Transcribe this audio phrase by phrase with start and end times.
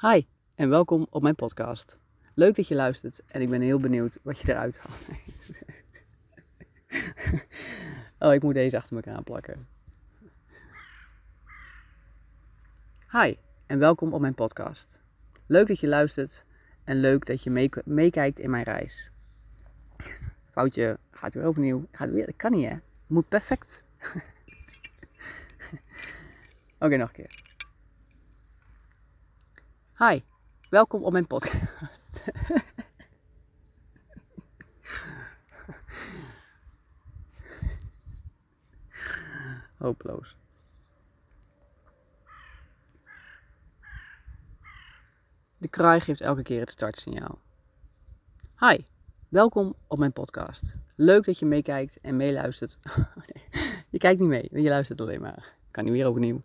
[0.00, 1.96] Hi en welkom op mijn podcast.
[2.34, 5.00] Leuk dat je luistert en ik ben heel benieuwd wat je eruit haalt.
[8.28, 9.68] oh, ik moet deze achter elkaar plakken.
[13.10, 13.34] Hi
[13.66, 15.00] en welkom op mijn podcast.
[15.46, 16.44] Leuk dat je luistert
[16.84, 19.10] en leuk dat je meekijkt in mijn reis.
[20.50, 21.86] Foutje, gaat weer overnieuw.
[21.92, 22.76] Gaat weer, dat kan niet hè.
[23.06, 23.82] Moet perfect.
[26.78, 27.45] Oké, nog een keer.
[29.98, 30.20] Hi,
[30.70, 31.54] welkom op mijn podcast.
[39.78, 40.36] Hopeloos.
[45.58, 47.40] De kraai geeft elke keer het startsignaal.
[48.58, 48.84] Hi,
[49.28, 50.74] welkom op mijn podcast.
[50.96, 52.78] Leuk dat je meekijkt en meeluistert.
[52.96, 53.24] Oh
[53.90, 55.54] je kijkt niet mee, je luistert alleen maar.
[55.70, 56.42] Kan niet weer overnieuw.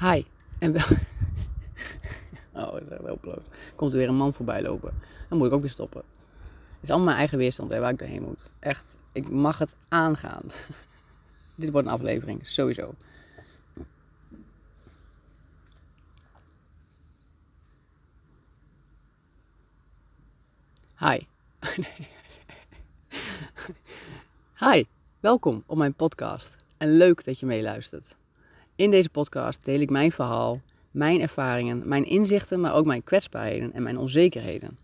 [0.00, 0.24] Hi.
[0.58, 0.86] En wel...
[2.52, 3.46] Oh, dat is wel bloot.
[3.74, 4.94] Komt er weer een man voorbij lopen.
[5.28, 6.02] Dan moet ik ook weer stoppen.
[6.40, 8.50] Het is allemaal mijn eigen weerstand waar ik doorheen moet.
[8.58, 10.42] Echt, ik mag het aangaan.
[11.54, 12.94] Dit wordt een aflevering, sowieso.
[20.98, 21.26] Hi.
[24.70, 24.84] Hi,
[25.20, 26.56] welkom op mijn podcast.
[26.76, 28.16] En leuk dat je meeluistert.
[28.80, 33.72] In deze podcast deel ik mijn verhaal, mijn ervaringen, mijn inzichten, maar ook mijn kwetsbaarheden
[33.72, 34.78] en mijn onzekerheden.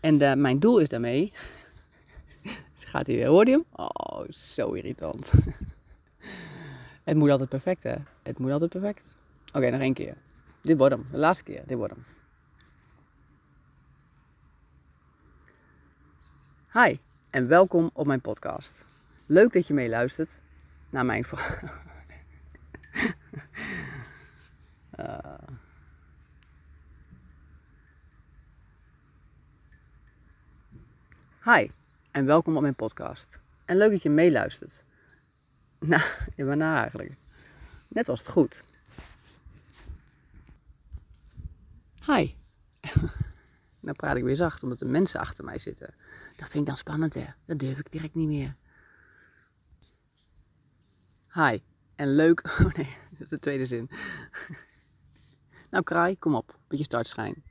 [0.00, 1.32] En uh, mijn doel is daarmee.
[2.74, 3.64] Gaat hij weer, hoor je hem?
[3.72, 5.32] Oh, zo irritant.
[7.04, 7.94] het moet altijd perfect, hè?
[8.22, 9.16] Het moet altijd perfect.
[9.52, 10.16] Oké, nog één keer.
[10.60, 11.06] Dit wordt hem.
[11.10, 11.62] De laatste keer.
[11.66, 12.04] Dit wordt hem.
[16.72, 16.98] Hi
[17.30, 18.84] en welkom op mijn podcast.
[19.26, 20.38] Leuk dat je meeluistert
[20.90, 21.84] naar mijn verhaal.
[31.54, 31.70] Hi
[32.10, 33.38] en welkom op mijn podcast.
[33.64, 34.84] En leuk dat je meeluistert.
[36.36, 37.12] Nou, na eigenlijk.
[37.88, 38.62] Net was het goed.
[42.06, 42.34] Hi.
[43.80, 45.94] nou praat ik weer zacht, omdat er mensen achter mij zitten.
[46.36, 47.26] Dat vind ik dan spannend, hè.
[47.44, 48.56] Dat durf ik direct niet meer.
[51.32, 51.58] Hi.
[51.96, 52.42] En leuk.
[52.60, 53.90] Oh nee, dat is de tweede zin.
[55.70, 56.58] nou, kraai, kom op.
[56.68, 57.44] Beetje startschijn.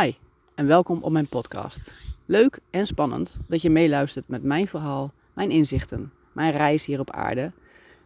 [0.00, 0.14] Hi
[0.54, 1.92] en welkom op mijn podcast.
[2.26, 7.10] Leuk en spannend dat je meeluistert met mijn verhaal, mijn inzichten, mijn reis hier op
[7.10, 7.52] aarde,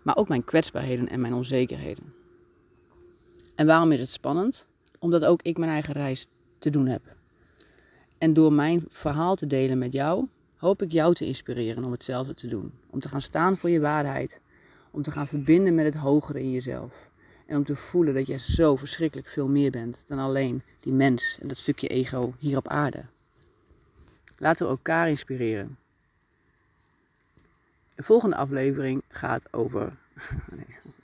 [0.03, 2.15] maar ook mijn kwetsbaarheden en mijn onzekerheden.
[3.55, 4.67] En waarom is het spannend?
[4.99, 7.03] Omdat ook ik mijn eigen reis te doen heb.
[8.19, 10.27] En door mijn verhaal te delen met jou,
[10.57, 12.73] hoop ik jou te inspireren om hetzelfde te doen.
[12.91, 14.41] Om te gaan staan voor je waarheid.
[14.91, 17.11] Om te gaan verbinden met het hogere in jezelf.
[17.47, 21.39] En om te voelen dat je zo verschrikkelijk veel meer bent dan alleen die mens
[21.41, 23.05] en dat stukje ego hier op aarde.
[24.39, 25.79] Laten we elkaar inspireren.
[27.95, 29.97] De volgende aflevering gaat over.
[30.57, 30.95] nee.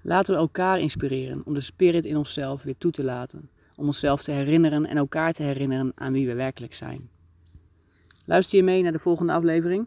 [0.00, 3.50] Laten we elkaar inspireren om de spirit in onszelf weer toe te laten.
[3.76, 7.10] Om onszelf te herinneren en elkaar te herinneren aan wie we werkelijk zijn.
[8.28, 9.86] Luister je mee naar de volgende aflevering?